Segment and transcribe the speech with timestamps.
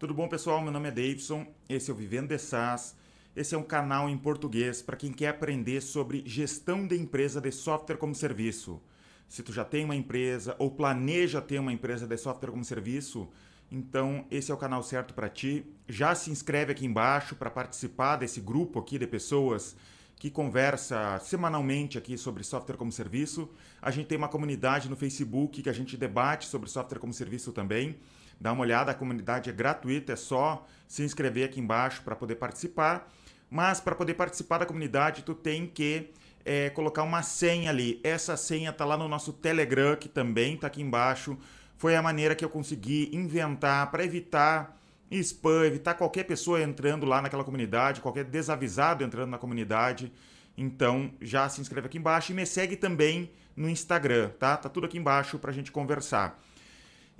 [0.00, 0.62] Tudo bom, pessoal?
[0.62, 2.96] Meu nome é Davidson, esse é o Vivendo de SaaS.
[3.36, 7.52] Esse é um canal em português para quem quer aprender sobre gestão de empresa de
[7.52, 8.80] software como serviço.
[9.28, 13.28] Se tu já tem uma empresa ou planeja ter uma empresa de software como serviço,
[13.70, 15.66] então esse é o canal certo para ti.
[15.86, 19.76] Já se inscreve aqui embaixo para participar desse grupo aqui de pessoas
[20.16, 23.50] que conversa semanalmente aqui sobre software como serviço.
[23.82, 27.52] A gente tem uma comunidade no Facebook que a gente debate sobre software como serviço
[27.52, 27.98] também.
[28.40, 32.36] Dá uma olhada, a comunidade é gratuita, é só se inscrever aqui embaixo para poder
[32.36, 33.08] participar.
[33.50, 36.10] Mas para poder participar da comunidade, tu tem que
[36.44, 38.00] é, colocar uma senha ali.
[38.02, 41.36] Essa senha tá lá no nosso Telegram, que também tá aqui embaixo.
[41.76, 44.76] Foi a maneira que eu consegui inventar para evitar
[45.10, 50.12] spam, evitar qualquer pessoa entrando lá naquela comunidade, qualquer desavisado entrando na comunidade.
[50.56, 54.56] Então, já se inscreve aqui embaixo e me segue também no Instagram, tá?
[54.56, 56.40] Tá tudo aqui embaixo para a gente conversar.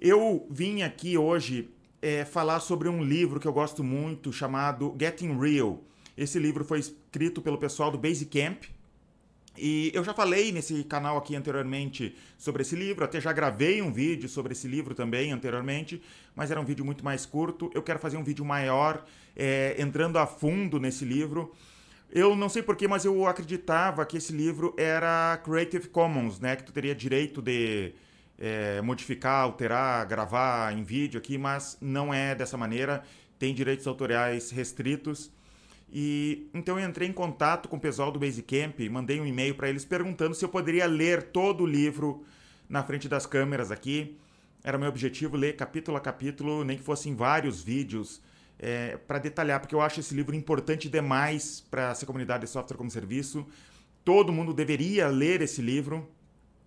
[0.03, 1.69] Eu vim aqui hoje
[2.01, 5.85] é, falar sobre um livro que eu gosto muito chamado Getting Real.
[6.17, 8.65] Esse livro foi escrito pelo pessoal do Basecamp.
[9.59, 13.93] E eu já falei nesse canal aqui anteriormente sobre esse livro, até já gravei um
[13.93, 16.01] vídeo sobre esse livro também anteriormente,
[16.35, 17.71] mas era um vídeo muito mais curto.
[17.75, 19.05] Eu quero fazer um vídeo maior,
[19.37, 21.53] é, entrando a fundo nesse livro.
[22.11, 26.57] Eu não sei porquê, mas eu acreditava que esse livro era Creative Commons, né?
[26.57, 27.93] Que tu teria direito de
[28.41, 33.05] é, modificar, alterar, gravar em vídeo aqui, mas não é dessa maneira.
[33.39, 35.31] Tem direitos autoriais restritos.
[35.93, 39.69] E então eu entrei em contato com o pessoal do Basecamp, mandei um e-mail para
[39.69, 42.25] eles perguntando se eu poderia ler todo o livro
[42.69, 44.17] na frente das câmeras aqui.
[44.63, 48.23] Era meu objetivo ler capítulo a capítulo, nem que fossem vários vídeos,
[48.59, 52.77] é, para detalhar, porque eu acho esse livro importante demais para essa comunidade de software
[52.77, 53.47] como serviço.
[54.05, 56.09] Todo mundo deveria ler esse livro,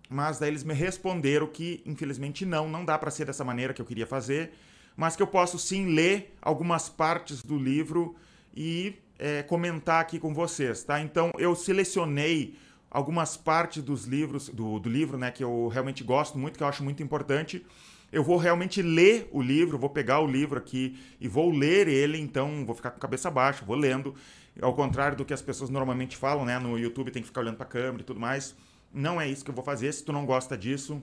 [0.08, 3.80] mas daí eles me responderam que infelizmente não, não dá para ser dessa maneira que
[3.80, 4.52] eu queria fazer,
[4.96, 8.14] mas que eu posso sim ler algumas partes do livro
[8.54, 11.00] e é, comentar aqui com vocês, tá?
[11.00, 12.56] Então eu selecionei
[12.90, 16.68] algumas partes dos livros do, do livro, né, que eu realmente gosto muito, que eu
[16.68, 17.66] acho muito importante.
[18.12, 22.16] Eu vou realmente ler o livro, vou pegar o livro aqui e vou ler ele,
[22.16, 24.14] então vou ficar com a cabeça baixa, vou lendo.
[24.62, 26.56] Ao contrário do que as pessoas normalmente falam, né?
[26.60, 28.54] No YouTube tem que ficar olhando para a câmera e tudo mais.
[28.94, 29.92] Não é isso que eu vou fazer.
[29.92, 31.02] Se tu não gosta disso,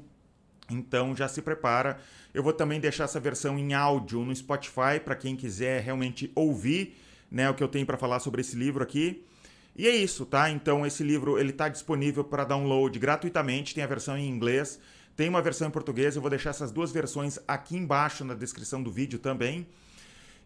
[0.70, 2.00] então já se prepara.
[2.34, 6.96] Eu vou também deixar essa versão em áudio no Spotify para quem quiser realmente ouvir
[7.30, 9.24] né, o que eu tenho para falar sobre esse livro aqui.
[9.76, 10.50] E é isso, tá?
[10.50, 14.80] Então esse livro ele está disponível para download gratuitamente, tem a versão em inglês,
[15.16, 18.84] tem uma versão em português, eu vou deixar essas duas versões aqui embaixo na descrição
[18.84, 19.66] do vídeo também.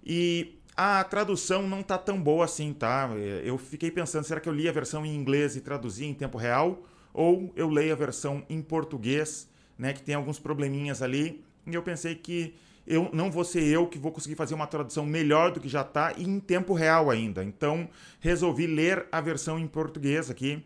[0.05, 3.09] E a tradução não tá tão boa assim, tá?
[3.43, 6.37] Eu fiquei pensando, será que eu li a versão em inglês e traduzi em tempo
[6.37, 6.83] real?
[7.15, 11.81] Ou eu leio a versão em português, né, que tem alguns probleminhas ali, e eu
[11.81, 12.53] pensei que
[12.85, 15.81] eu não vou ser eu que vou conseguir fazer uma tradução melhor do que já
[15.81, 17.41] está e em tempo real ainda.
[17.41, 17.89] Então,
[18.19, 20.61] resolvi ler a versão em português aqui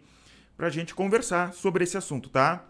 [0.58, 2.66] para a gente conversar sobre esse assunto, tá?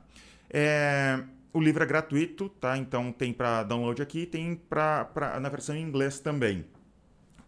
[0.49, 1.23] É,
[1.53, 2.77] o livro é gratuito, tá?
[2.77, 6.65] Então tem para download aqui, tem pra, pra, na versão em inglês também.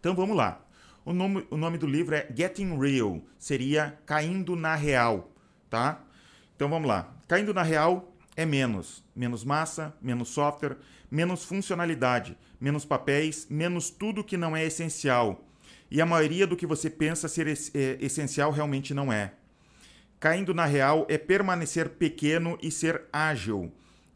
[0.00, 0.64] Então vamos lá.
[1.04, 5.30] O nome, o nome do livro é Getting Real, seria Caindo na Real,
[5.68, 6.00] tá?
[6.56, 7.12] Então vamos lá.
[7.26, 9.02] Caindo na Real é menos.
[9.14, 10.76] Menos massa, menos software,
[11.10, 15.44] menos funcionalidade, menos papéis, menos tudo que não é essencial.
[15.90, 19.32] E a maioria do que você pensa ser é, essencial realmente não é.
[20.18, 23.70] Caindo na real é permanecer pequeno e ser ágil.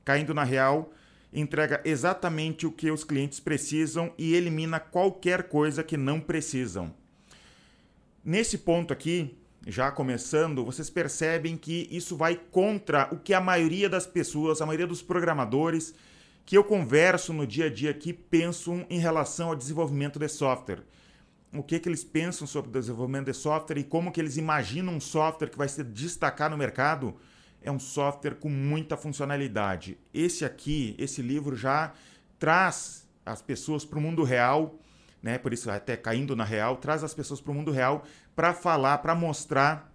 [0.04, 0.92] Caindo na real
[1.32, 6.94] entrega exatamente o que os clientes precisam e elimina qualquer coisa que não precisam.
[8.24, 13.88] Nesse ponto aqui, já começando, vocês percebem que isso vai contra o que a maioria
[13.88, 15.92] das pessoas, a maioria dos programadores
[16.44, 20.84] que eu converso no dia a dia aqui pensam em relação ao desenvolvimento de software.
[21.52, 24.94] O que, que eles pensam sobre o desenvolvimento de software e como que eles imaginam
[24.94, 27.16] um software que vai se destacar no mercado
[27.60, 29.98] é um software com muita funcionalidade.
[30.14, 31.92] Esse aqui, esse livro já
[32.38, 34.78] traz as pessoas para o mundo real
[35.22, 35.38] né?
[35.38, 38.04] Por isso até caindo na real, traz as pessoas para o mundo real
[38.34, 39.92] para falar, para mostrar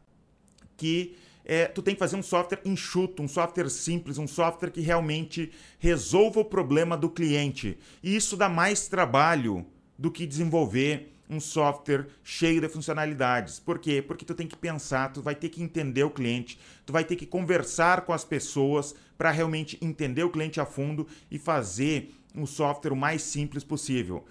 [0.76, 4.82] que é, tu tem que fazer um software enxuto, um software simples, um software que
[4.82, 7.78] realmente resolva o problema do cliente.
[8.04, 9.66] E isso dá mais trabalho
[9.98, 13.60] do que desenvolver um software cheio de funcionalidades.
[13.60, 14.02] Por quê?
[14.02, 17.16] Porque tu tem que pensar, tu vai ter que entender o cliente, tu vai ter
[17.16, 22.46] que conversar com as pessoas para realmente entender o cliente a fundo e fazer um
[22.46, 24.26] software o mais simples possível.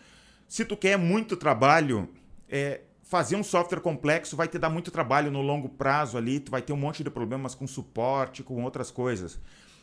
[0.50, 2.08] Se tu quer muito trabalho,
[2.48, 6.50] é, fazer um software complexo vai te dar muito trabalho no longo prazo ali, tu
[6.50, 9.38] vai ter um monte de problemas com suporte, com outras coisas.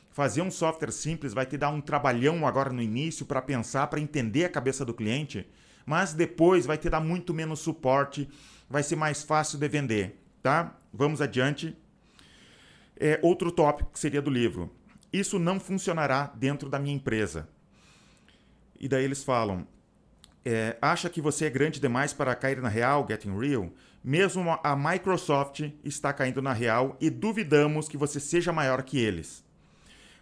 [0.10, 4.02] Fazer um software simples vai te dar um trabalhão agora no início para pensar, para
[4.02, 5.48] entender a cabeça do cliente,
[5.86, 8.30] mas depois vai te dar muito menos suporte,
[8.70, 10.78] vai ser mais fácil de vender, tá?
[10.92, 11.78] Vamos adiante.
[13.00, 14.70] É, outro tópico que seria do livro.
[15.14, 17.48] Isso não funcionará dentro da minha empresa.
[18.78, 19.66] E daí eles falam:
[20.48, 23.70] é, acha que você é grande demais para cair na real, Getting Real?
[24.02, 29.44] Mesmo a Microsoft está caindo na real e duvidamos que você seja maior que eles.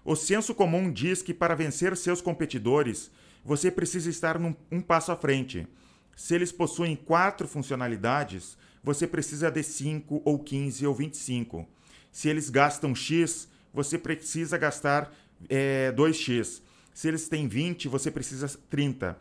[0.04, 3.12] O senso comum diz que para vencer seus competidores,
[3.44, 5.68] você precisa estar num, um passo à frente.
[6.16, 11.68] Se eles possuem quatro funcionalidades, você precisa de 5 ou 15 ou 25.
[12.12, 15.13] Se eles gastam X, você precisa gastar
[15.48, 16.62] é, 2X.
[16.95, 19.16] Se eles têm 20, você precisa 30.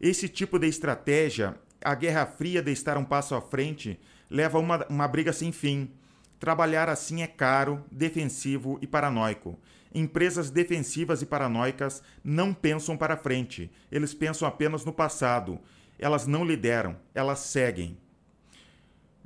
[0.00, 3.98] Esse tipo de estratégia, a Guerra Fria de estar um passo à frente,
[4.30, 5.90] leva a uma, uma briga sem fim.
[6.40, 9.58] Trabalhar assim é caro, defensivo e paranoico.
[9.94, 15.60] Empresas defensivas e paranoicas não pensam para frente, eles pensam apenas no passado.
[15.98, 17.96] Elas não lideram, elas seguem.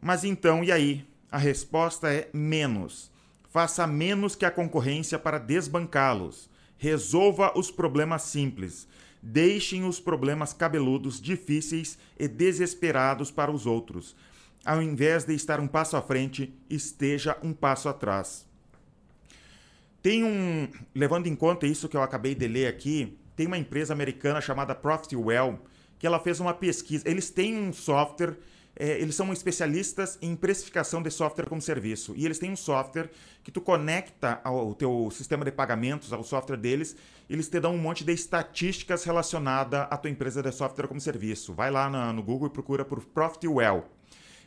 [0.00, 1.06] Mas então, e aí?
[1.30, 3.10] A resposta é menos.
[3.50, 6.50] Faça menos que a concorrência para desbancá-los.
[6.76, 8.86] Resolva os problemas simples.
[9.22, 14.14] Deixem os problemas cabeludos, difíceis e desesperados para os outros.
[14.64, 18.46] Ao invés de estar um passo à frente, esteja um passo atrás.
[20.02, 23.92] Tem um, levando em conta isso que eu acabei de ler aqui, tem uma empresa
[23.92, 25.60] americana chamada Profitwell
[25.98, 27.08] que ela fez uma pesquisa.
[27.08, 28.36] Eles têm um software,
[28.78, 32.14] é, eles são especialistas em precificação de software como serviço.
[32.16, 33.10] E eles têm um software
[33.42, 36.94] que tu conecta ao teu sistema de pagamentos, ao software deles,
[37.28, 41.52] eles te dão um monte de estatísticas relacionadas à tua empresa de software como serviço.
[41.52, 43.84] Vai lá no, no Google e procura por Profitwell.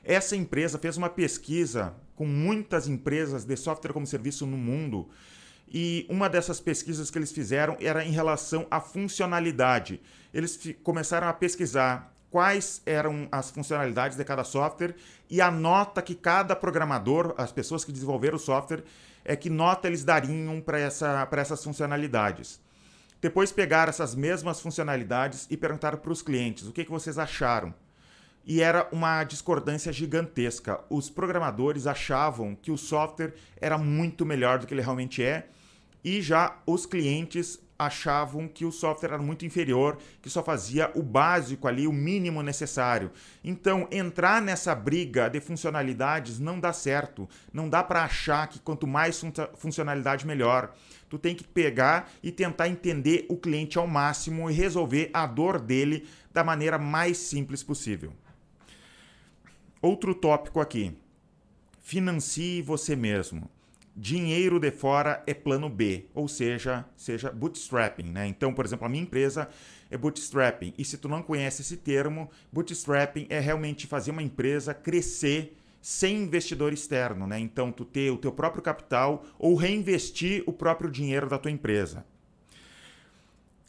[0.01, 5.09] Essa empresa fez uma pesquisa com muitas empresas de software como serviço no mundo
[5.73, 10.01] e uma dessas pesquisas que eles fizeram era em relação à funcionalidade.
[10.33, 14.95] Eles começaram a pesquisar quais eram as funcionalidades de cada software
[15.29, 18.83] e a nota que cada programador, as pessoas que desenvolveram o software,
[19.23, 22.59] é que nota eles dariam para essa, essas funcionalidades.
[23.21, 27.73] Depois pegaram essas mesmas funcionalidades e perguntaram para os clientes o que, que vocês acharam.
[28.43, 30.79] E era uma discordância gigantesca.
[30.89, 35.47] Os programadores achavam que o software era muito melhor do que ele realmente é
[36.03, 41.01] e já os clientes achavam que o software era muito inferior, que só fazia o
[41.01, 43.11] básico ali, o mínimo necessário.
[43.43, 47.27] Então, entrar nessa briga de funcionalidades não dá certo.
[47.51, 50.73] Não dá para achar que quanto mais fun funcionalidade melhor.
[51.09, 55.59] Tu tem que pegar e tentar entender o cliente ao máximo e resolver a dor
[55.59, 58.13] dele da maneira mais simples possível.
[59.81, 60.95] Outro tópico aqui.
[61.79, 63.49] Financie você mesmo
[63.95, 68.27] dinheiro de fora é plano B, ou seja, seja bootstrapping, né?
[68.27, 69.49] Então, por exemplo, a minha empresa
[69.89, 70.73] é bootstrapping.
[70.77, 76.23] E se tu não conhece esse termo, bootstrapping é realmente fazer uma empresa crescer sem
[76.23, 77.39] investidor externo, né?
[77.39, 82.05] Então, tu ter o teu próprio capital ou reinvestir o próprio dinheiro da tua empresa.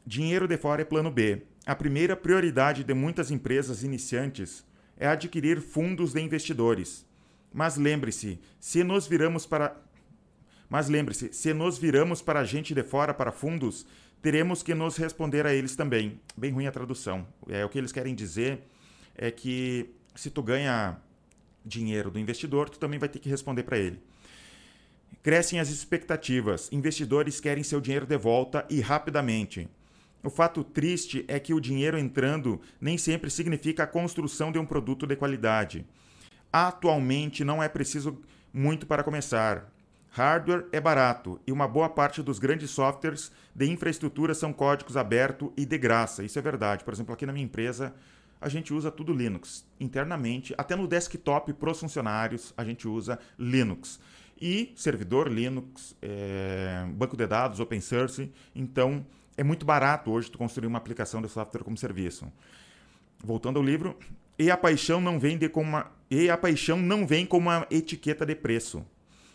[0.07, 1.43] Dinheiro de fora é plano B.
[1.65, 4.65] A primeira prioridade de muitas empresas iniciantes
[4.97, 7.07] é adquirir fundos de investidores.
[7.53, 9.77] Mas lembre-se, se nos viramos para
[10.73, 13.85] mas lembre-se, se nos viramos para gente de fora, para fundos,
[14.23, 16.19] teremos que nos responder a eles também.
[16.35, 17.27] Bem ruim a tradução.
[17.47, 18.63] É, o que eles querem dizer
[19.15, 20.97] é que se tu ganha
[21.63, 24.01] dinheiro do investidor, tu também vai ter que responder para ele.
[25.23, 26.73] Crescem as expectativas.
[26.73, 29.69] Investidores querem seu dinheiro de volta e rapidamente.
[30.25, 34.65] O fato triste é que o dinheiro entrando nem sempre significa a construção de um
[34.65, 35.85] produto de qualidade.
[36.51, 38.23] Atualmente não é preciso
[38.55, 39.71] muito para começar.
[40.15, 45.49] Hardware é barato e uma boa parte dos grandes softwares de infraestrutura são códigos abertos
[45.57, 46.23] e de graça.
[46.23, 46.85] Isso é verdade.
[46.85, 47.95] Por exemplo, aqui na minha empresa,
[48.39, 49.65] a gente usa tudo Linux.
[49.81, 53.99] Internamente, até no desktop para os funcionários, a gente usa Linux.
[54.39, 58.31] E servidor Linux, é, banco de dados, open source.
[58.55, 62.31] Então, é muito barato hoje tu construir uma aplicação de software como serviço.
[63.25, 63.97] Voltando ao livro,
[64.39, 68.27] e a paixão não vem de uma, e a paixão não vem com uma etiqueta
[68.27, 68.85] de preço.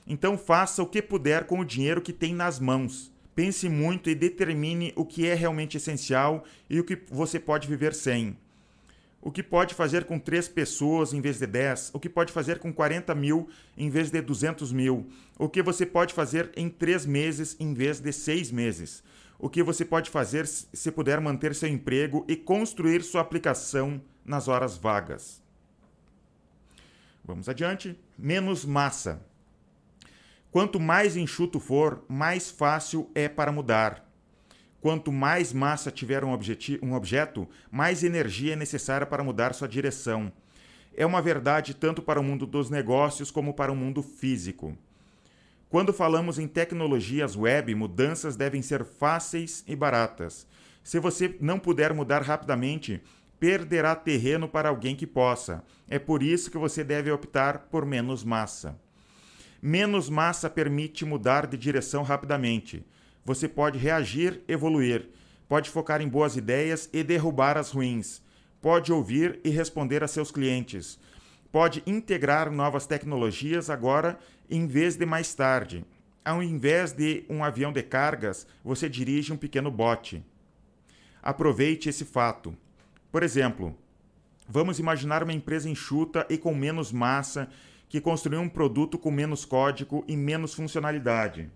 [0.08, 3.12] Então faça o que puder com o dinheiro que tem nas mãos.
[3.36, 7.94] Pense muito e determine o que é realmente essencial e o que você pode viver
[7.94, 8.38] sem.
[9.22, 11.92] O que pode fazer com três pessoas em vez de 10?
[11.94, 15.10] O que pode fazer com 40 mil em vez de 200 mil?
[15.38, 19.04] O que você pode fazer em três meses em vez de seis meses?
[19.38, 24.48] O que você pode fazer se puder manter seu emprego e construir sua aplicação nas
[24.48, 25.44] horas vagas?
[27.24, 28.00] Vamos adiante.
[28.18, 29.22] Menos massa.
[30.52, 34.06] Quanto mais enxuto for, mais fácil é para mudar.
[34.80, 36.30] Quanto mais massa tiver um,
[36.82, 40.32] um objeto, mais energia é necessária para mudar sua direção.
[40.96, 44.78] É uma verdade tanto para o mundo dos negócios como para o mundo físico.
[45.70, 50.48] Quando falamos em tecnologias web, mudanças devem ser fáceis e baratas.
[50.82, 53.02] Se você não puder mudar rapidamente,
[53.38, 55.62] perderá terreno para alguém que possa.
[55.90, 58.80] É por isso que você deve optar por menos massa.
[59.62, 62.86] Menos massa permite mudar de direção rapidamente.
[63.26, 65.10] Você pode reagir, evoluir,
[65.48, 68.22] pode focar em boas ideias e derrubar as ruins,
[68.62, 71.00] pode ouvir e responder a seus clientes,
[71.52, 75.84] pode integrar novas tecnologias agora em vez de mais tarde.
[76.24, 80.24] Ao invés de um avião de cargas, você dirige um pequeno bote.
[81.24, 82.56] Aproveite esse fato.
[83.12, 83.76] Por exemplo,
[84.48, 87.50] vamos imaginar uma empresa enxuta e com menos massa
[87.90, 91.50] que construiu um produto com menos código e menos funcionalidade.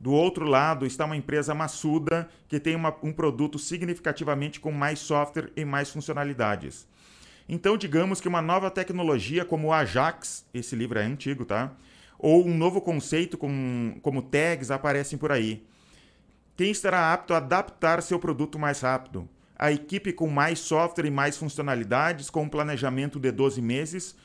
[0.00, 4.98] Do outro lado está uma empresa maçuda que tem uma, um produto significativamente com mais
[4.98, 6.88] software e mais funcionalidades.
[7.46, 11.72] Então, digamos que uma nova tecnologia como o Ajax, esse livro é antigo, tá?
[12.18, 15.66] Ou um novo conceito com, como tags aparecem por aí.
[16.56, 19.28] Quem estará apto a adaptar seu produto mais rápido?
[19.58, 24.16] A equipe com mais software e mais funcionalidades, com um planejamento de 12 meses,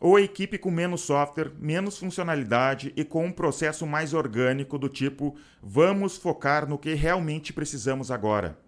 [0.00, 4.88] ou a equipe com menos software, menos funcionalidade e com um processo mais orgânico do
[4.88, 8.58] tipo vamos focar no que realmente precisamos agora.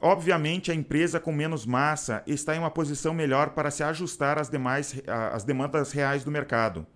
[0.00, 4.48] Obviamente, a empresa com menos massa está em uma posição melhor para se ajustar às,
[4.48, 6.86] demais, às demandas reais do mercado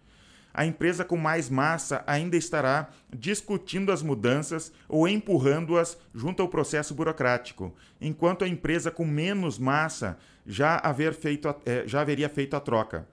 [0.54, 6.94] a empresa com mais massa ainda estará discutindo as mudanças ou empurrando-as junto ao processo
[6.94, 12.54] burocrático, enquanto a empresa com menos massa já, haver feito a, eh, já haveria feito
[12.54, 13.06] a troca.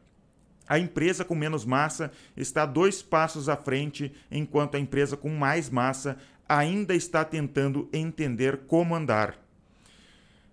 [0.68, 5.70] A empresa com menos massa está dois passos à frente, enquanto a empresa com mais
[5.70, 9.38] massa ainda está tentando entender como andar.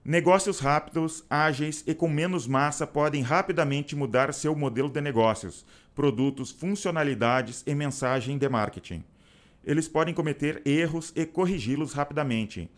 [0.05, 6.51] Negócios rápidos, ágeis e com menos massa podem rapidamente mudar seu modelo de negócios, produtos,
[6.51, 9.05] funcionalidades e mensagem de marketing.
[9.65, 12.71] Eles podem cometer erros e corrigi-los rapidamente.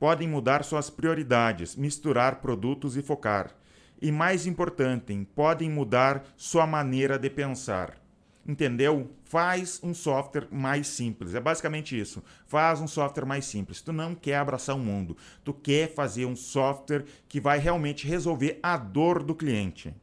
[0.00, 3.54] Podem mudar suas prioridades, misturar produtos e focar.
[4.00, 8.00] E mais importante, podem mudar sua maneira de pensar.
[8.46, 9.10] Entendeu?
[9.24, 11.34] Faz um software mais simples.
[11.34, 12.24] É basicamente isso.
[12.46, 13.82] Faz um software mais simples.
[13.82, 15.18] Tu não quer abraçar o mundo.
[15.44, 19.94] Tu quer fazer um software que vai realmente resolver a dor do cliente.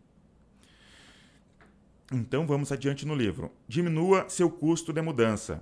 [2.14, 3.52] Então vamos adiante no livro.
[3.68, 5.62] Diminua seu custo de mudança.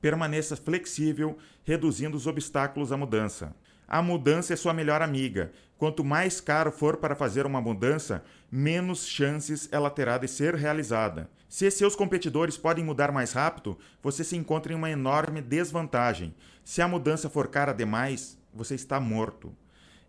[0.00, 3.54] Permaneça flexível, reduzindo os obstáculos à mudança.
[3.86, 5.50] A mudança é sua melhor amiga.
[5.76, 11.28] Quanto mais caro for para fazer uma mudança, menos chances ela terá de ser realizada.
[11.48, 16.32] Se seus competidores podem mudar mais rápido, você se encontra em uma enorme desvantagem.
[16.62, 19.52] Se a mudança for cara demais, você está morto.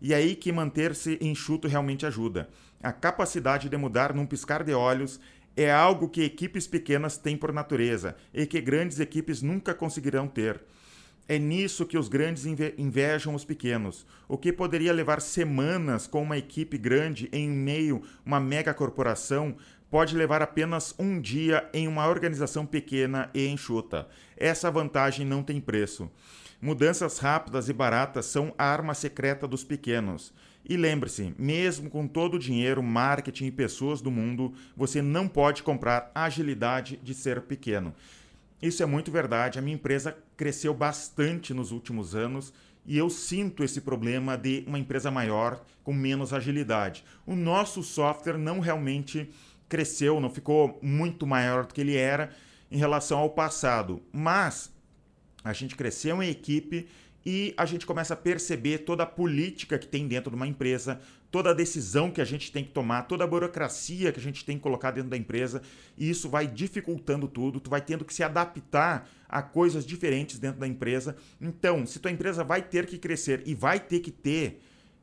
[0.00, 2.48] E é aí que manter-se enxuto realmente ajuda.
[2.80, 5.18] A capacidade de mudar num piscar de olhos
[5.56, 10.60] é algo que equipes pequenas têm por natureza e que grandes equipes nunca conseguirão ter.
[11.28, 14.06] É nisso que os grandes inve invejam os pequenos.
[14.28, 19.56] O que poderia levar semanas com uma equipe grande em meio a uma mega corporação
[19.90, 24.08] pode levar apenas um dia em uma organização pequena e enxuta.
[24.36, 26.10] Essa vantagem não tem preço.
[26.60, 30.32] Mudanças rápidas e baratas são a arma secreta dos pequenos.
[30.64, 35.62] E lembre-se, mesmo com todo o dinheiro, marketing e pessoas do mundo, você não pode
[35.62, 37.94] comprar agilidade de ser pequeno.
[38.60, 39.58] Isso é muito verdade.
[39.58, 42.52] A minha empresa cresceu bastante nos últimos anos
[42.86, 47.04] e eu sinto esse problema de uma empresa maior com menos agilidade.
[47.26, 49.28] O nosso software não realmente
[49.68, 52.30] cresceu, não ficou muito maior do que ele era
[52.70, 54.72] em relação ao passado, mas
[55.44, 56.86] a gente cresceu em equipe
[57.24, 61.00] e a gente começa a perceber toda a política que tem dentro de uma empresa,
[61.30, 64.44] toda a decisão que a gente tem que tomar, toda a burocracia que a gente
[64.44, 65.62] tem que colocar dentro da empresa,
[65.96, 70.60] e isso vai dificultando tudo, tu vai tendo que se adaptar a coisas diferentes dentro
[70.60, 71.16] da empresa.
[71.40, 74.60] Então, se tua empresa vai ter que crescer e vai ter que ter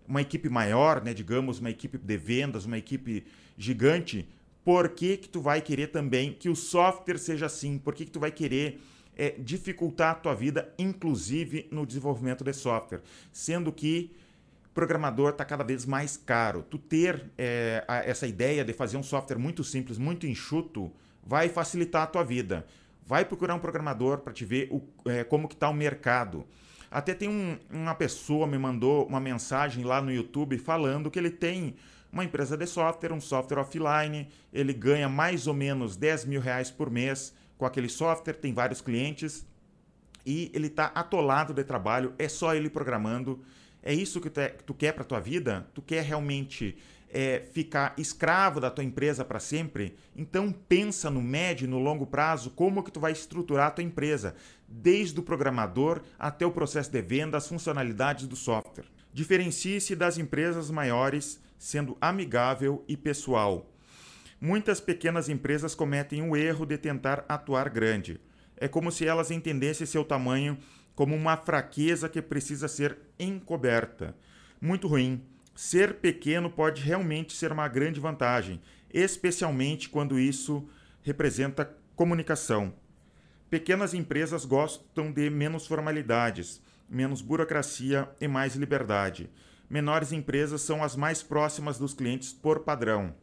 [0.08, 3.24] uma equipe maior, né, digamos, uma equipe de vendas, uma equipe
[3.58, 4.28] gigante,
[4.64, 7.78] por que que tu vai querer também que o software seja assim?
[7.78, 8.80] Por que que tu vai querer
[9.20, 13.02] é, dificultar a tua vida, inclusive no desenvolvimento de software,
[13.34, 14.16] sendo que
[14.74, 16.64] programador está cada vez mais caro.
[16.64, 20.90] Tu ter é, a, essa ideia de fazer um software muito simples, muito enxuto,
[21.22, 22.66] vai facilitar a tua vida.
[23.06, 26.46] Vai procurar um programador para te ver o, é, como que está o mercado.
[26.90, 31.30] Até tem um, uma pessoa me mandou uma mensagem lá no YouTube falando que ele
[31.30, 31.76] tem
[32.10, 36.72] uma empresa de software, um software offline, ele ganha mais ou menos 10 mil reais
[36.72, 39.46] por mês com aquele software, tem vários clientes
[40.26, 43.44] e ele está atolado de trabalho, é só ele programando.
[43.84, 45.68] É isso que tu, que tu quer para tua vida?
[45.74, 46.78] Tu quer realmente
[47.10, 49.98] é, ficar escravo da tua empresa para sempre?
[50.16, 53.84] Então pensa no médio e no longo prazo como que tu vai estruturar a tua
[53.84, 54.36] empresa,
[54.66, 58.86] desde o programador até o processo de venda, as funcionalidades do software.
[59.14, 63.70] Diferencie-se das empresas maiores sendo amigável e pessoal.
[64.42, 68.22] Muitas pequenas empresas cometem o erro de tentar atuar grande.
[68.56, 70.58] É como se elas entendessem seu tamanho
[70.96, 74.16] como uma fraqueza que precisa ser encoberta.
[74.62, 75.22] Muito ruim.
[75.56, 78.62] Ser pequeno pode realmente ser uma grande vantagem,
[78.94, 80.68] especialmente quando isso
[81.02, 82.74] representa comunicação.
[83.50, 89.30] Pequenas empresas gostam de menos formalidades, menos burocracia e mais liberdade.
[89.70, 93.14] Menores empresas são as mais próximas dos clientes por padrão.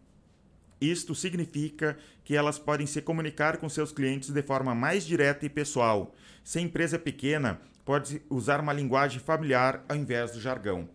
[0.81, 5.49] Isto significa que elas podem se comunicar com seus clientes de forma mais direta e
[5.49, 6.15] pessoal.
[6.45, 10.89] Se a empresa é pequena, pode usar uma linguagem familiar ao invés do jargão.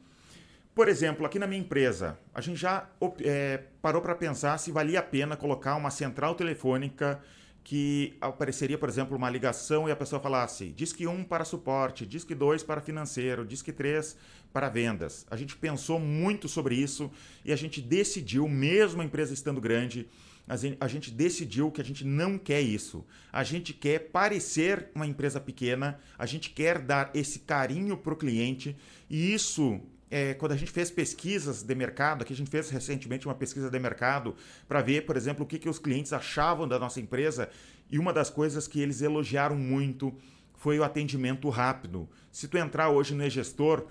[0.73, 2.87] Por exemplo, aqui na minha empresa, a gente já
[3.23, 7.19] é, parou para pensar se valia a pena colocar uma central telefônica
[7.63, 12.33] que apareceria, por exemplo, uma ligação e a pessoa falasse disque 1 para suporte, disque
[12.33, 14.17] 2 para financeiro, disque 3
[14.53, 15.25] para vendas.
[15.29, 17.11] A gente pensou muito sobre isso
[17.43, 20.07] e a gente decidiu, mesmo a empresa estando grande,
[20.79, 23.05] a gente decidiu que a gente não quer isso.
[23.31, 28.17] A gente quer parecer uma empresa pequena, a gente quer dar esse carinho para o
[28.17, 28.75] cliente
[29.09, 29.79] e isso
[30.09, 33.69] é, quando a gente fez pesquisas de mercado, aqui a gente fez recentemente uma pesquisa
[33.69, 34.35] de mercado
[34.67, 37.49] para ver, por exemplo, o que, que os clientes achavam da nossa empresa,
[37.89, 40.13] e uma das coisas que eles elogiaram muito
[40.55, 42.09] foi o atendimento rápido.
[42.29, 43.87] Se tu entrar hoje no e-gestor,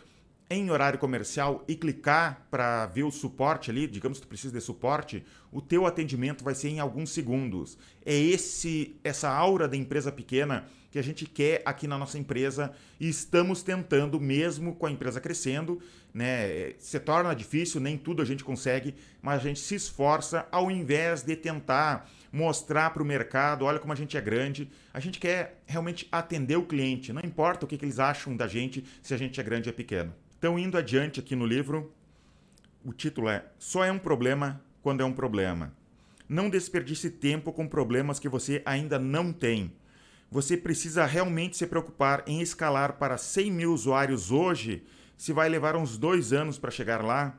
[0.51, 4.61] em horário comercial e clicar para ver o suporte ali, digamos que tu precisa de
[4.61, 7.79] suporte, o teu atendimento vai ser em alguns segundos.
[8.05, 12.73] É esse essa aura da empresa pequena que a gente quer aqui na nossa empresa
[12.99, 15.81] e estamos tentando mesmo com a empresa crescendo,
[16.13, 16.75] né?
[16.81, 21.23] Se torna difícil, nem tudo a gente consegue, mas a gente se esforça ao invés
[21.23, 24.69] de tentar mostrar para o mercado, olha como a gente é grande.
[24.93, 28.49] A gente quer realmente atender o cliente, não importa o que, que eles acham da
[28.49, 30.13] gente, se a gente é grande ou é pequeno.
[30.41, 31.93] Então, indo adiante aqui no livro,
[32.83, 35.71] o título é Só é um problema quando é um problema.
[36.27, 39.71] Não desperdice tempo com problemas que você ainda não tem.
[40.31, 44.83] Você precisa realmente se preocupar em escalar para 100 mil usuários hoje,
[45.15, 47.39] se vai levar uns dois anos para chegar lá.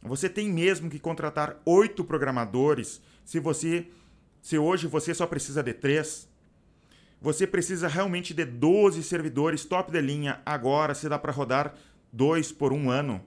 [0.00, 3.88] Você tem mesmo que contratar oito programadores se você
[4.40, 6.30] se hoje você só precisa de três.
[7.20, 11.74] Você precisa realmente de 12 servidores top de linha agora se dá para rodar
[12.12, 13.22] dois por um ano.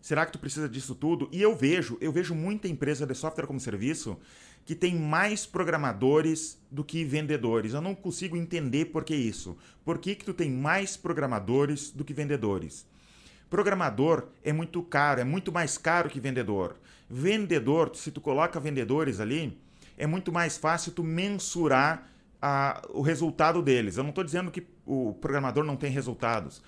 [0.00, 1.28] Será que tu precisa disso tudo?
[1.32, 4.18] E eu vejo, eu vejo muita empresa de software como serviço
[4.64, 7.72] que tem mais programadores do que vendedores.
[7.72, 9.56] Eu não consigo entender por que isso.
[9.84, 12.86] Por que, que tu tem mais programadores do que vendedores?
[13.48, 16.76] Programador é muito caro, é muito mais caro que vendedor.
[17.08, 19.58] Vendedor, se tu coloca vendedores ali,
[19.96, 22.06] é muito mais fácil tu mensurar
[22.40, 23.96] a, o resultado deles.
[23.96, 26.62] Eu não estou dizendo que o programador não tem resultados,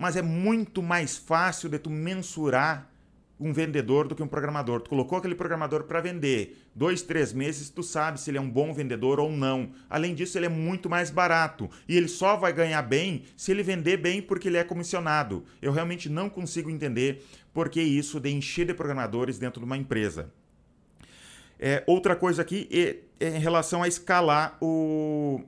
[0.00, 2.90] mas é muito mais fácil de tu mensurar
[3.38, 4.80] um vendedor do que um programador.
[4.80, 8.48] Tu colocou aquele programador para vender dois, três meses, tu sabe se ele é um
[8.48, 9.72] bom vendedor ou não.
[9.90, 13.62] Além disso, ele é muito mais barato e ele só vai ganhar bem se ele
[13.62, 15.44] vender bem porque ele é comissionado.
[15.60, 19.76] Eu realmente não consigo entender por que isso de encher de programadores dentro de uma
[19.76, 20.32] empresa.
[21.58, 25.42] É, outra coisa aqui é, é em relação a escalar o,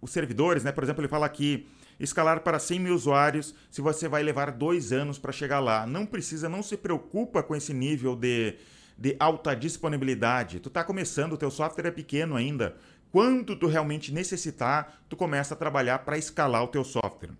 [0.00, 0.72] os servidores, né?
[0.72, 1.66] Por exemplo, ele fala aqui
[2.02, 5.86] escalar para 100 mil usuários se você vai levar dois anos para chegar lá.
[5.86, 8.56] Não precisa, não se preocupa com esse nível de,
[8.98, 10.58] de alta disponibilidade.
[10.58, 12.76] Tu está começando, o teu software é pequeno ainda.
[13.12, 17.30] Quando tu realmente necessitar, tu começa a trabalhar para escalar o teu software.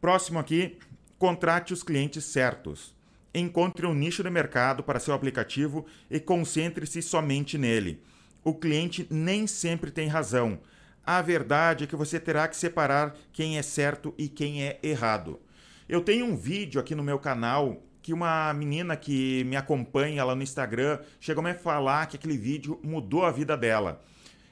[0.00, 0.78] Próximo aqui,
[1.18, 2.94] contrate os clientes certos.
[3.34, 8.00] Encontre um nicho de mercado para seu aplicativo e concentre-se somente nele.
[8.44, 10.60] O cliente nem sempre tem razão
[11.06, 15.40] a verdade é que você terá que separar quem é certo e quem é errado.
[15.88, 20.34] Eu tenho um vídeo aqui no meu canal que uma menina que me acompanha lá
[20.34, 24.02] no Instagram chegou a me falar que aquele vídeo mudou a vida dela.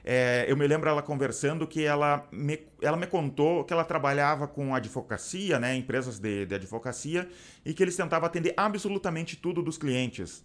[0.05, 4.47] É, eu me lembro ela conversando que ela me, ela me contou que ela trabalhava
[4.47, 7.29] com advocacia, né, empresas de, de advocacia,
[7.65, 10.45] e que eles tentavam atender absolutamente tudo dos clientes.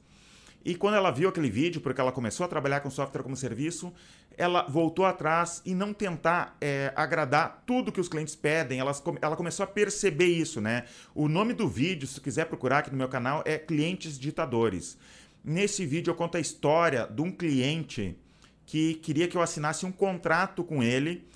[0.63, 3.93] E quando ela viu aquele vídeo, porque ela começou a trabalhar com software como serviço,
[4.37, 8.79] ela voltou atrás e não tentar é, agradar tudo que os clientes pedem.
[8.79, 8.91] Ela,
[9.21, 10.85] ela começou a perceber isso, né?
[11.15, 14.97] O nome do vídeo, se quiser procurar aqui no meu canal, é Clientes Ditadores.
[15.43, 18.17] Nesse vídeo eu conto a história de um cliente
[18.65, 21.27] que queria que eu assinasse um contrato com ele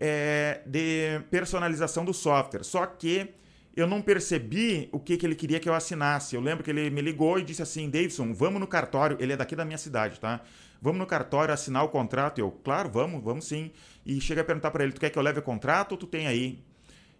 [0.00, 2.64] é, de personalização do software.
[2.64, 3.28] Só que
[3.74, 6.34] eu não percebi o que, que ele queria que eu assinasse.
[6.34, 9.16] Eu lembro que ele me ligou e disse assim: Davidson, vamos no cartório.
[9.18, 10.40] Ele é daqui da minha cidade, tá?
[10.80, 12.38] Vamos no cartório assinar o contrato.
[12.38, 13.70] Eu, claro, vamos, vamos sim.
[14.04, 16.06] E chega a perguntar para ele: tu quer que eu leve o contrato ou tu
[16.06, 16.62] tem aí?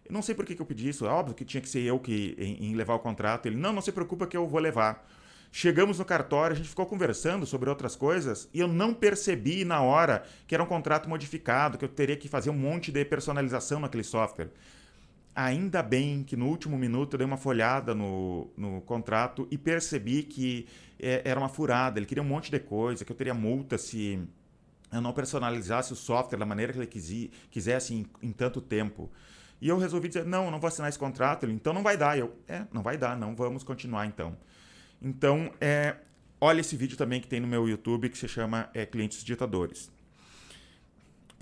[0.04, 1.06] Eu não sei por que, que eu pedi isso.
[1.06, 3.46] É óbvio que tinha que ser eu que em, em levar o contrato.
[3.46, 5.08] Ele: não, não se preocupa que eu vou levar.
[5.54, 9.82] Chegamos no cartório, a gente ficou conversando sobre outras coisas e eu não percebi na
[9.82, 13.78] hora que era um contrato modificado, que eu teria que fazer um monte de personalização
[13.78, 14.48] naquele software.
[15.34, 20.22] Ainda bem que no último minuto eu dei uma folhada no, no contrato e percebi
[20.22, 20.66] que
[21.00, 21.98] é, era uma furada.
[21.98, 24.20] Ele queria um monte de coisa, que eu teria multa se
[24.92, 29.10] eu não personalizasse o software da maneira que ele quisi, quisesse em, em, tanto tempo.
[29.58, 31.44] E eu resolvi dizer: não, eu não vou assinar esse contrato.
[31.44, 32.18] Ele, então não vai dar.
[32.18, 34.36] Eu, é, não vai dar, não vamos continuar então.
[35.00, 35.96] Então, é,
[36.40, 39.90] olha esse vídeo também que tem no meu YouTube que se chama é, Clientes Ditadores.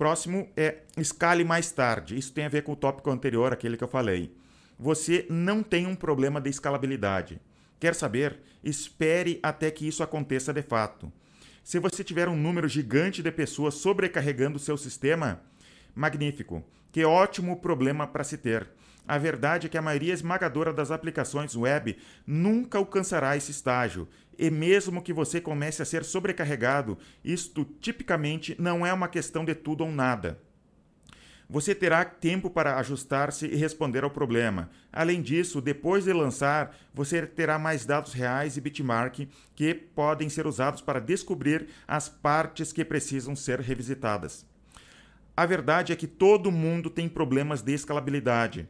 [0.01, 2.17] Próximo é escale mais tarde.
[2.17, 4.35] Isso tem a ver com o tópico anterior, aquele que eu falei.
[4.79, 7.39] Você não tem um problema de escalabilidade.
[7.79, 8.39] Quer saber?
[8.63, 11.13] Espere até que isso aconteça de fato.
[11.63, 15.39] Se você tiver um número gigante de pessoas sobrecarregando o seu sistema,
[15.93, 16.63] magnífico.
[16.91, 18.67] Que ótimo problema para se ter.
[19.07, 24.07] A verdade é que a maioria esmagadora das aplicações web nunca alcançará esse estágio.
[24.37, 29.53] E mesmo que você comece a ser sobrecarregado, isto tipicamente não é uma questão de
[29.53, 30.39] tudo ou nada.
[31.51, 34.69] Você terá tempo para ajustar-se e responder ao problema.
[34.89, 40.47] Além disso, depois de lançar, você terá mais dados reais e bitmark que podem ser
[40.47, 44.45] usados para descobrir as partes que precisam ser revisitadas.
[45.35, 48.69] A verdade é que todo mundo tem problemas de escalabilidade.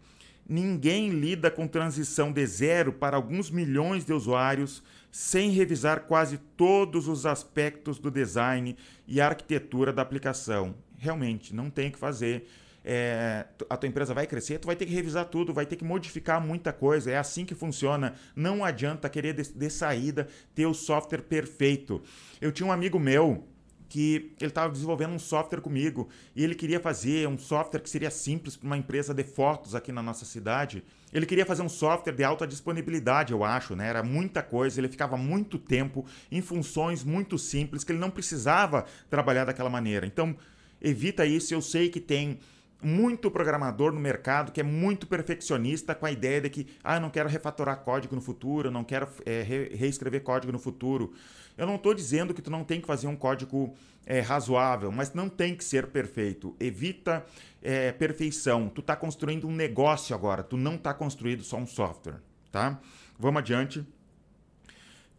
[0.52, 7.08] Ninguém lida com transição de zero para alguns milhões de usuários sem revisar quase todos
[7.08, 8.76] os aspectos do design
[9.08, 10.76] e arquitetura da aplicação.
[10.98, 12.50] Realmente, não tem o que fazer.
[12.84, 15.86] É, a tua empresa vai crescer, tu vai ter que revisar tudo, vai ter que
[15.86, 17.10] modificar muita coisa.
[17.10, 18.16] É assim que funciona.
[18.36, 22.02] Não adianta querer de, de saída ter o software perfeito.
[22.42, 23.48] Eu tinha um amigo meu
[23.91, 28.10] que ele estava desenvolvendo um software comigo e ele queria fazer um software que seria
[28.10, 30.82] simples para uma empresa de fotos aqui na nossa cidade.
[31.12, 33.89] Ele queria fazer um software de alta disponibilidade, eu acho, né?
[33.89, 38.86] Era muita coisa, ele ficava muito tempo em funções muito simples que ele não precisava
[39.10, 40.06] trabalhar daquela maneira.
[40.06, 40.38] Então,
[40.82, 41.54] evita isso.
[41.54, 42.39] Eu sei que tem
[42.82, 47.02] muito programador no mercado que é muito perfeccionista com a ideia de que ah, eu
[47.02, 51.13] não quero refatorar código no futuro, eu não quero é, re reescrever código no futuro.
[51.58, 55.13] Eu não estou dizendo que tu não tem que fazer um código é, razoável, mas
[55.13, 56.56] não tem que ser perfeito.
[56.60, 57.26] Evita
[57.62, 58.70] é, perfeição.
[58.70, 62.20] Tu está construindo um negócio agora, tu não está construindo só um software,
[62.52, 62.80] tá?
[63.20, 63.86] Vamos adiante.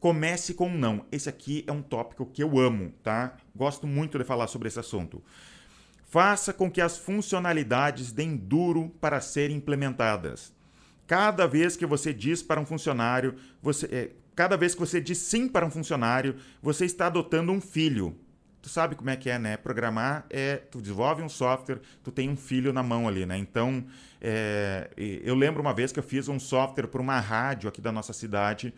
[0.00, 1.06] Comece com um não.
[1.12, 3.36] Esse aqui é um tópico que eu amo, tá?
[3.54, 5.22] Gosto muito de falar sobre esse assunto.
[6.12, 10.52] Faça com que as funcionalidades deem duro para serem implementadas.
[11.06, 15.16] Cada vez que você diz para um funcionário, você, é, cada vez que você diz
[15.16, 18.14] sim para um funcionário, você está adotando um filho.
[18.60, 19.56] Tu sabe como é que é, né?
[19.56, 20.56] Programar é.
[20.56, 23.38] Tu desenvolve um software, tu tem um filho na mão ali, né?
[23.38, 23.82] Então,
[24.20, 27.90] é, eu lembro uma vez que eu fiz um software para uma rádio aqui da
[27.90, 28.74] nossa cidade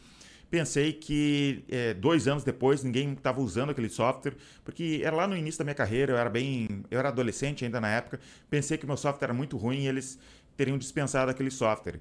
[0.51, 5.37] Pensei que é, dois anos depois ninguém estava usando aquele software, porque era lá no
[5.37, 8.21] início da minha carreira, eu era bem, eu era adolescente ainda na época.
[8.49, 10.19] Pensei que meu software era muito ruim e eles
[10.57, 12.01] teriam dispensado aquele software.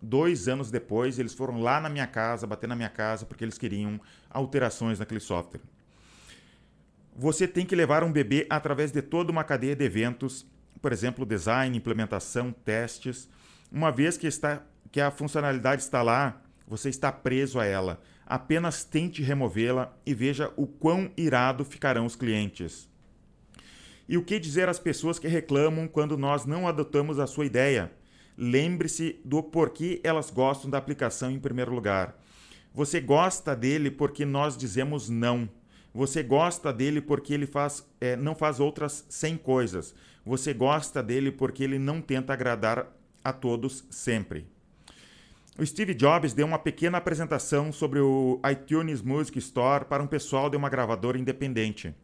[0.00, 3.58] Dois anos depois, eles foram lá na minha casa, bater na minha casa, porque eles
[3.58, 4.00] queriam
[4.30, 5.60] alterações naquele software.
[7.14, 10.46] Você tem que levar um bebê através de toda uma cadeia de eventos,
[10.80, 13.28] por exemplo, design, implementação, testes.
[13.70, 18.00] Uma vez que, está, que a funcionalidade está lá, você está preso a ela.
[18.24, 22.88] Apenas tente removê-la e veja o quão irado ficarão os clientes.
[24.08, 27.90] E o que dizer às pessoas que reclamam quando nós não adotamos a sua ideia?
[28.38, 32.16] Lembre-se do porquê elas gostam da aplicação em primeiro lugar.
[32.72, 35.48] Você gosta dele porque nós dizemos não.
[35.92, 39.92] Você gosta dele porque ele faz, é, não faz outras 100 coisas.
[40.24, 42.86] Você gosta dele porque ele não tenta agradar
[43.24, 44.46] a todos sempre.
[45.60, 50.48] O Steve Jobs deu uma pequena apresentação sobre o iTunes Music Store para um pessoal
[50.48, 51.94] de uma gravadora independente.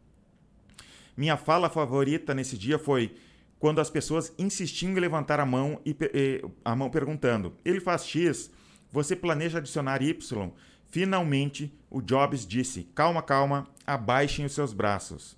[1.17, 3.15] Minha fala favorita nesse dia foi
[3.57, 8.05] quando as pessoas insistiam em levantar a mão e, e a mão perguntando: "Ele faz
[8.05, 8.51] X?
[8.91, 10.51] Você planeja adicionar Y?"
[10.85, 15.35] Finalmente, o Jobs disse: "Calma, calma, abaixem os seus braços.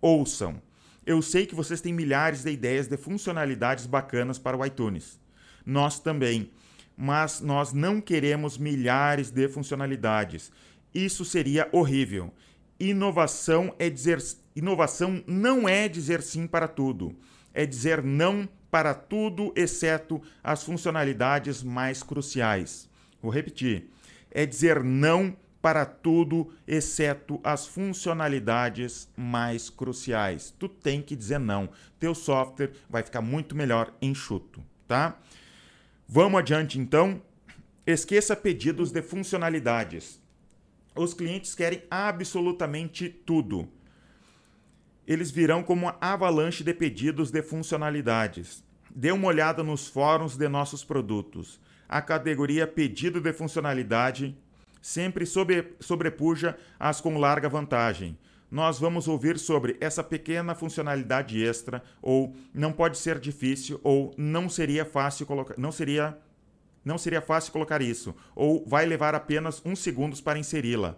[0.00, 0.62] Ouçam.
[1.04, 5.18] Eu sei que vocês têm milhares de ideias de funcionalidades bacanas para o iTunes.
[5.66, 6.52] Nós também."
[6.96, 10.50] Mas nós não queremos milhares de funcionalidades.
[10.94, 12.32] Isso seria horrível.
[12.78, 14.22] inovação é dizer
[14.54, 17.14] inovação não é dizer sim para tudo,
[17.52, 22.88] é dizer não para tudo exceto as funcionalidades mais cruciais.
[23.20, 23.90] Vou repetir.
[24.30, 30.54] É dizer não para tudo exceto as funcionalidades mais cruciais.
[30.58, 31.68] Tu tem que dizer não.
[31.98, 35.18] Teu software vai ficar muito melhor enxuto, tá?
[36.08, 37.20] Vamos adiante então.
[37.84, 40.22] Esqueça pedidos de funcionalidades.
[40.94, 43.68] Os clientes querem absolutamente tudo.
[45.04, 48.64] Eles virão como uma avalanche de pedidos de funcionalidades.
[48.94, 51.60] Dê uma olhada nos fóruns de nossos produtos.
[51.88, 54.36] A categoria pedido de funcionalidade
[54.80, 58.16] sempre sobre, sobrepuja as com larga vantagem.
[58.50, 64.48] Nós vamos ouvir sobre essa pequena funcionalidade extra, ou não pode ser difícil, ou não
[64.48, 65.54] seria fácil colocar.
[65.58, 66.16] Não seria
[66.84, 70.96] não seria fácil colocar isso, ou vai levar apenas uns segundos para inseri-la.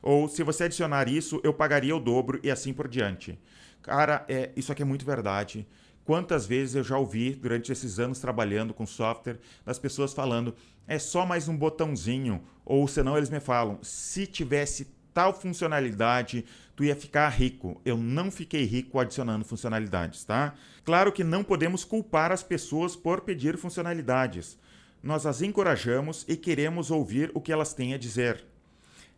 [0.00, 3.38] Ou se você adicionar isso, eu pagaria o dobro e assim por diante.
[3.82, 5.66] Cara, é, isso aqui é muito verdade.
[6.02, 10.54] Quantas vezes eu já ouvi durante esses anos trabalhando com software das pessoas falando
[10.86, 14.86] é só mais um botãozinho, ou senão eles me falam se tivesse
[15.18, 16.44] tal funcionalidade
[16.76, 17.80] tu ia ficar rico.
[17.84, 20.54] Eu não fiquei rico adicionando funcionalidades, tá?
[20.84, 24.56] Claro que não podemos culpar as pessoas por pedir funcionalidades
[25.02, 28.44] nós as encorajamos e queremos ouvir o que elas têm a dizer.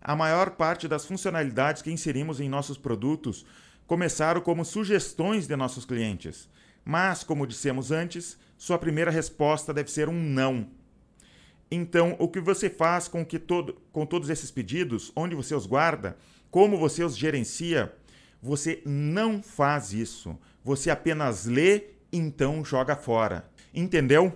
[0.00, 3.44] A maior parte das funcionalidades que inserimos em nossos produtos
[3.86, 6.48] começaram como sugestões de nossos clientes,
[6.84, 10.68] mas, como dissemos antes, sua primeira resposta deve ser um não.
[11.70, 15.66] Então, o que você faz com, que todo, com todos esses pedidos, onde você os
[15.66, 16.16] guarda,
[16.50, 17.94] como você os gerencia,
[18.42, 20.36] você não faz isso.
[20.64, 23.48] Você apenas lê, então joga fora.
[23.72, 24.34] Entendeu?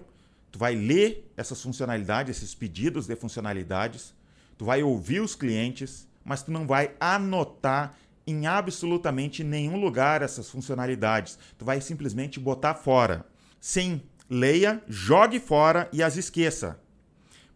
[0.53, 4.15] Tu vai ler essas funcionalidades, esses pedidos de funcionalidades,
[4.57, 10.49] tu vai ouvir os clientes, mas tu não vai anotar em absolutamente nenhum lugar essas
[10.49, 11.37] funcionalidades.
[11.59, 13.27] Tu vai simplesmente botar fora.
[13.61, 16.79] Sim, leia, jogue fora e as esqueça.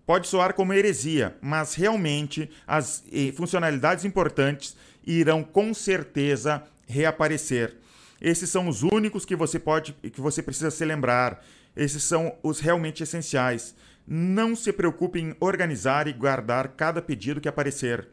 [0.08, 4.74] Pode soar como heresia, mas realmente as eh, funcionalidades importantes
[5.06, 7.76] irão com certeza reaparecer.
[8.18, 11.44] Esses são os únicos que você pode que você precisa se lembrar.
[11.76, 13.74] Esses são os realmente essenciais.
[14.06, 18.08] Não se preocupe em organizar e guardar cada pedido que aparecer.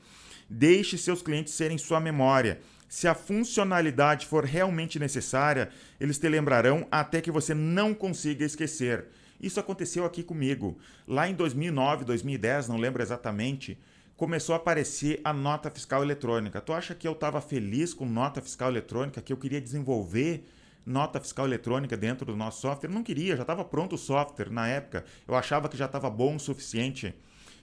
[0.50, 2.60] Deixe seus clientes serem sua memória.
[2.90, 9.06] Se a funcionalidade for realmente necessária, eles te lembrarão até que você não consiga esquecer.
[9.46, 10.76] Isso aconteceu aqui comigo.
[11.08, 13.78] Lá em 2009, 2010, não lembro exatamente,
[14.18, 16.60] começou a aparecer a nota fiscal eletrônica.
[16.60, 20.50] Tu acha que eu estava feliz com nota fiscal eletrônica, que eu queria desenvolver
[20.84, 22.90] nota fiscal eletrônica dentro do nosso software.
[22.90, 25.06] Não queria, já estava pronto o software na época.
[25.28, 27.14] Eu achava que já estava bom o suficiente.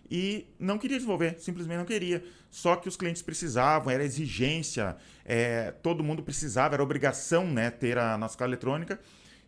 [0.08, 2.22] E não queria desenvolver, simplesmente não queria.
[2.48, 7.98] Só que os clientes precisavam, era exigência, é, todo mundo precisava, era obrigação né, ter
[7.98, 9.00] a nossa fiscal eletrônica.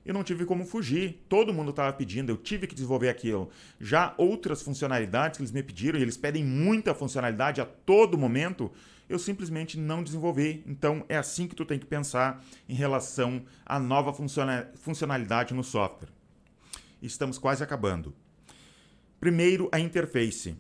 [0.05, 3.49] Eu não tive como fugir, todo mundo estava pedindo, eu tive que desenvolver aquilo.
[3.81, 8.71] Já outras funcionalidades que eles me pediram, e eles pedem muita funcionalidade a todo momento,
[9.09, 10.63] eu simplesmente não desenvolvi.
[10.67, 14.13] Então é assim que tu tem que pensar em relação à nova
[14.77, 16.11] funcionalidade no software.
[17.01, 18.15] Estamos quase acabando.
[19.21, 20.55] Primeiro, a interface.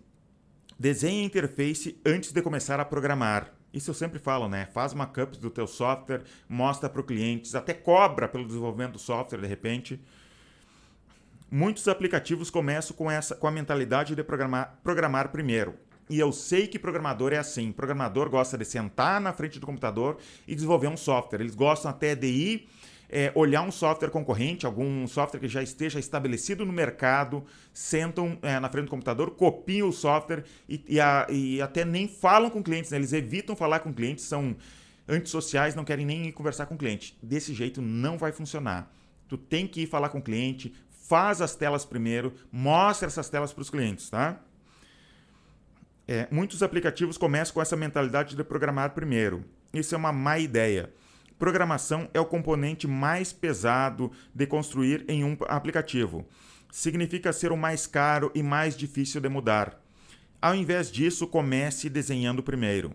[0.78, 3.52] Desenhe a interface antes de começar a programar.
[3.74, 4.68] Isso eu sempre falo, né?
[4.72, 9.40] Faz cup do teu software, mostra para o cliente, até cobra pelo desenvolvimento do software
[9.40, 10.00] de repente.
[11.50, 15.74] Muitos aplicativos começam com essa com a mentalidade de programar, programar primeiro.
[16.08, 17.72] E eu sei que programador é assim.
[17.72, 21.40] Programador gosta de sentar na frente do computador e desenvolver um software.
[21.40, 22.68] Eles gostam até de ir
[23.14, 28.58] é, olhar um software concorrente, algum software que já esteja estabelecido no mercado, sentam é,
[28.58, 32.60] na frente do computador, copiam o software e, e, a, e até nem falam com
[32.60, 32.90] clientes.
[32.90, 32.98] Né?
[32.98, 34.56] Eles evitam falar com clientes, são
[35.08, 37.16] antissociais, não querem nem ir conversar com cliente.
[37.22, 38.92] Desse jeito não vai funcionar.
[39.28, 43.52] Tu tem que ir falar com o cliente, faz as telas primeiro, mostra essas telas
[43.52, 44.40] para os clientes, tá?
[46.08, 49.44] É, muitos aplicativos começam com essa mentalidade de programar primeiro.
[49.72, 50.92] Isso é uma má ideia.
[51.38, 56.26] Programação é o componente mais pesado de construir em um aplicativo.
[56.70, 59.80] Significa ser o mais caro e mais difícil de mudar.
[60.40, 62.94] Ao invés disso, comece desenhando primeiro.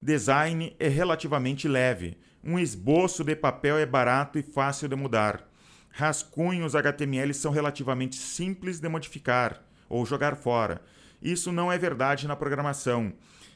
[0.00, 2.16] Design é relativamente leve.
[2.42, 5.46] Um esboço de papel é barato e fácil de mudar.
[5.90, 10.80] Rascunhos HTML são relativamente simples de modificar ou jogar fora
[11.22, 13.12] isso não é verdade na programação.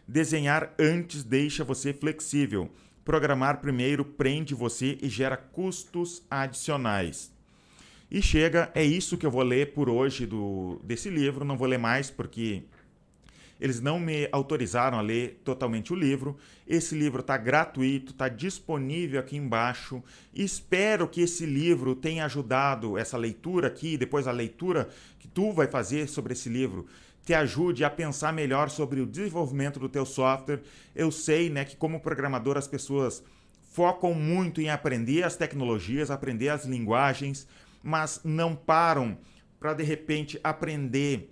[0.06, 2.70] Desenhar antes deixa você flexível.
[3.04, 7.32] Programar primeiro prende você e gera custos adicionais.
[8.10, 11.44] E chega, é isso que eu vou ler por hoje do, desse livro.
[11.44, 12.62] Não vou ler mais porque
[13.60, 16.36] eles não me autorizaram a ler totalmente o livro.
[16.66, 20.02] Esse livro está gratuito, está disponível aqui embaixo.
[20.34, 24.88] Espero que esse livro tenha ajudado essa leitura aqui, depois a leitura
[25.18, 26.86] que tu vai fazer sobre esse livro,
[27.24, 30.62] te ajude a pensar melhor sobre o desenvolvimento do teu software.
[30.94, 33.22] Eu sei, né, que como programador as pessoas
[33.72, 37.46] focam muito em aprender as tecnologias, aprender as linguagens,
[37.82, 39.18] mas não param
[39.58, 41.30] para de repente aprender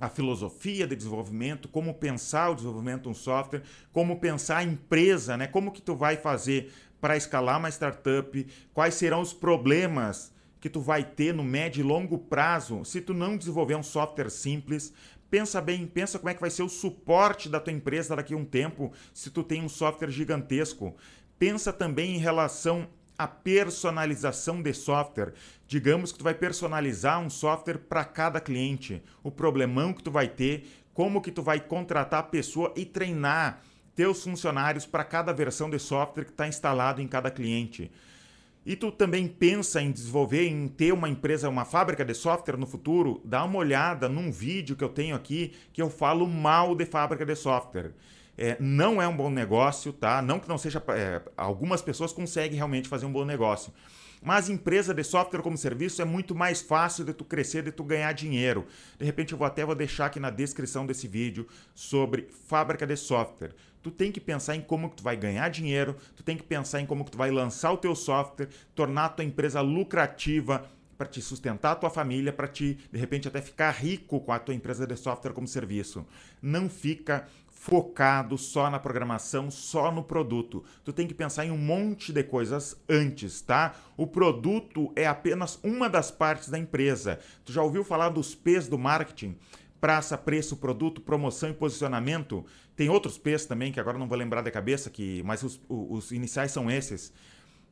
[0.00, 5.36] a filosofia de desenvolvimento, como pensar o desenvolvimento de um software, como pensar a empresa,
[5.36, 5.46] né?
[5.46, 10.80] Como que tu vai fazer para escalar uma startup, quais serão os problemas que tu
[10.80, 14.92] vai ter no médio e longo prazo se tu não desenvolver um software simples.
[15.36, 18.36] Pensa bem, pensa como é que vai ser o suporte da tua empresa daqui a
[18.38, 20.96] um tempo se tu tem um software gigantesco.
[21.38, 25.34] Pensa também em relação à personalização de software.
[25.68, 30.26] Digamos que tu vai personalizar um software para cada cliente, o problemão que tu vai
[30.26, 33.60] ter, como que tu vai contratar a pessoa e treinar
[33.94, 37.92] teus funcionários para cada versão de software que está instalado em cada cliente.
[38.66, 42.66] E tu também pensa em desenvolver, em ter uma empresa, uma fábrica de software no
[42.66, 43.20] futuro?
[43.24, 47.24] Dá uma olhada num vídeo que eu tenho aqui que eu falo mal de fábrica
[47.24, 47.92] de software.
[48.36, 50.20] É, não é um bom negócio, tá?
[50.20, 50.82] Não que não seja.
[50.88, 53.72] É, algumas pessoas conseguem realmente fazer um bom negócio.
[54.20, 57.84] Mas empresa de software como serviço é muito mais fácil de tu crescer, de tu
[57.84, 58.66] ganhar dinheiro.
[58.98, 62.96] De repente eu vou até vou deixar aqui na descrição desse vídeo sobre fábrica de
[62.96, 63.54] software.
[63.86, 66.80] Tu tem que pensar em como que tu vai ganhar dinheiro, tu tem que pensar
[66.80, 70.66] em como que tu vai lançar o teu software, tornar a tua empresa lucrativa,
[70.98, 74.40] para te sustentar a tua família, para te, de repente, até ficar rico com a
[74.40, 76.04] tua empresa de software como serviço.
[76.42, 80.64] Não fica focado só na programação, só no produto.
[80.84, 83.76] Tu tem que pensar em um monte de coisas antes, tá?
[83.96, 87.20] O produto é apenas uma das partes da empresa.
[87.44, 89.36] Tu já ouviu falar dos P's do marketing?
[89.80, 92.44] Praça, preço, produto, promoção e posicionamento.
[92.74, 96.12] Tem outros P's também, que agora não vou lembrar da cabeça, que mas os, os
[96.12, 97.12] iniciais são esses.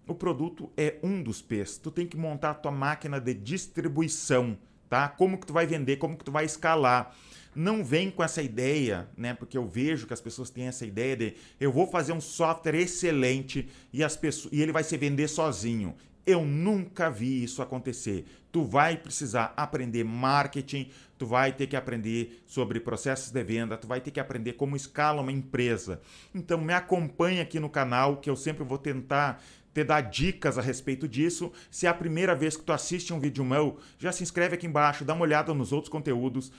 [0.06, 1.78] O produto é um dos P's.
[1.78, 5.08] Tu tem que montar a tua máquina de distribuição, tá?
[5.08, 7.14] Como que tu vai vender, como que tu vai escalar
[7.54, 9.32] não vem com essa ideia, né?
[9.32, 12.74] Porque eu vejo que as pessoas têm essa ideia de eu vou fazer um software
[12.74, 15.94] excelente e as pessoas e ele vai se vender sozinho.
[16.26, 18.24] Eu nunca vi isso acontecer.
[18.50, 23.87] Tu vai precisar aprender marketing, tu vai ter que aprender sobre processos de venda, tu
[23.87, 26.00] vai ter que aprender como escala uma empresa.
[26.34, 29.42] Então me acompanha aqui no canal que eu sempre vou tentar
[29.74, 31.52] te dar dicas a respeito disso.
[31.70, 34.66] Se é a primeira vez que tu assiste um vídeo meu, já se inscreve aqui
[34.66, 36.52] embaixo, dá uma olhada nos outros conteúdos.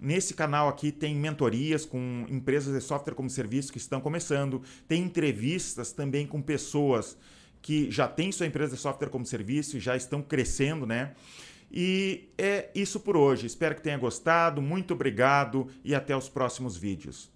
[0.00, 5.02] Nesse canal aqui tem mentorias com empresas de software como serviço que estão começando, tem
[5.02, 7.16] entrevistas também com pessoas
[7.62, 11.12] que já têm sua empresa de software como serviço e já estão crescendo, né?
[11.72, 13.46] E é isso por hoje.
[13.46, 14.60] Espero que tenha gostado.
[14.60, 17.31] Muito obrigado e até os próximos vídeos.